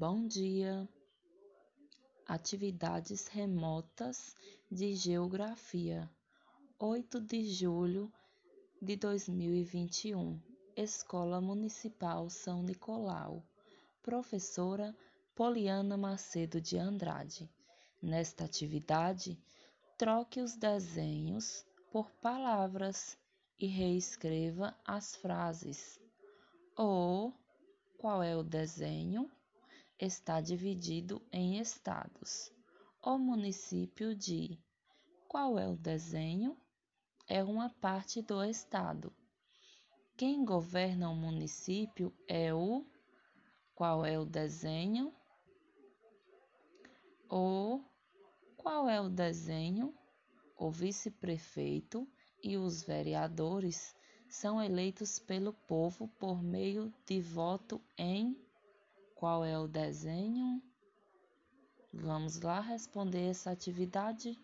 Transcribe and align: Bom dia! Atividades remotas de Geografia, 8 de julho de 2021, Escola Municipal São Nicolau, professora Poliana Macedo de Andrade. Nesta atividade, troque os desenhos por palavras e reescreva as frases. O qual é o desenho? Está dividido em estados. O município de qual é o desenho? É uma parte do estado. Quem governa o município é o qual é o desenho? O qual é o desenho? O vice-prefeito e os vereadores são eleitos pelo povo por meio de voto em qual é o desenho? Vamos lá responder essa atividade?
Bom 0.00 0.28
dia! 0.28 0.88
Atividades 2.24 3.26
remotas 3.26 4.32
de 4.70 4.94
Geografia, 4.94 6.08
8 6.78 7.20
de 7.20 7.42
julho 7.52 8.08
de 8.80 8.94
2021, 8.94 10.40
Escola 10.76 11.40
Municipal 11.40 12.30
São 12.30 12.62
Nicolau, 12.62 13.42
professora 14.00 14.96
Poliana 15.34 15.96
Macedo 15.96 16.60
de 16.60 16.78
Andrade. 16.78 17.50
Nesta 18.00 18.44
atividade, 18.44 19.36
troque 19.96 20.40
os 20.40 20.54
desenhos 20.54 21.66
por 21.90 22.08
palavras 22.22 23.18
e 23.58 23.66
reescreva 23.66 24.78
as 24.84 25.16
frases. 25.16 26.00
O 26.78 27.32
qual 27.98 28.22
é 28.22 28.36
o 28.36 28.44
desenho? 28.44 29.28
Está 30.00 30.40
dividido 30.40 31.20
em 31.32 31.58
estados. 31.58 32.52
O 33.02 33.18
município 33.18 34.14
de 34.14 34.56
qual 35.26 35.58
é 35.58 35.66
o 35.66 35.76
desenho? 35.76 36.56
É 37.26 37.42
uma 37.42 37.68
parte 37.68 38.22
do 38.22 38.44
estado. 38.44 39.12
Quem 40.16 40.44
governa 40.44 41.10
o 41.10 41.16
município 41.16 42.14
é 42.28 42.54
o 42.54 42.86
qual 43.74 44.06
é 44.06 44.16
o 44.16 44.24
desenho? 44.24 45.12
O 47.28 47.82
qual 48.56 48.88
é 48.88 49.00
o 49.00 49.08
desenho? 49.08 49.92
O 50.56 50.70
vice-prefeito 50.70 52.06
e 52.40 52.56
os 52.56 52.84
vereadores 52.84 53.96
são 54.28 54.62
eleitos 54.62 55.18
pelo 55.18 55.52
povo 55.52 56.06
por 56.20 56.40
meio 56.40 56.94
de 57.04 57.20
voto 57.20 57.82
em 57.96 58.36
qual 59.18 59.44
é 59.44 59.58
o 59.58 59.66
desenho? 59.66 60.62
Vamos 61.92 62.40
lá 62.40 62.60
responder 62.60 63.30
essa 63.30 63.50
atividade? 63.50 64.38